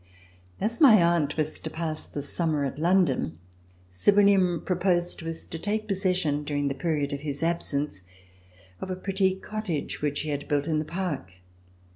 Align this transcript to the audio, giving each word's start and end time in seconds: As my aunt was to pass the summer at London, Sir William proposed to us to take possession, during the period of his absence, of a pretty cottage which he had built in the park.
As 0.59 0.81
my 0.81 0.95
aunt 0.99 1.37
was 1.37 1.59
to 1.59 1.69
pass 1.69 2.03
the 2.05 2.23
summer 2.23 2.65
at 2.65 2.79
London, 2.79 3.37
Sir 3.91 4.11
William 4.15 4.59
proposed 4.65 5.19
to 5.19 5.29
us 5.29 5.45
to 5.45 5.59
take 5.59 5.87
possession, 5.87 6.43
during 6.43 6.69
the 6.69 6.73
period 6.73 7.13
of 7.13 7.21
his 7.21 7.43
absence, 7.43 8.01
of 8.79 8.89
a 8.89 8.95
pretty 8.95 9.35
cottage 9.35 10.01
which 10.01 10.21
he 10.21 10.29
had 10.29 10.47
built 10.47 10.65
in 10.67 10.79
the 10.79 10.85
park. 10.85 11.33